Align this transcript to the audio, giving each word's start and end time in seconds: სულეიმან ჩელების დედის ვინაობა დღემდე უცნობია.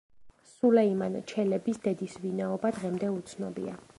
სულეიმან 0.51 1.17
ჩელების 1.33 1.79
დედის 1.85 2.17
ვინაობა 2.25 2.75
დღემდე 2.81 3.13
უცნობია. 3.21 3.79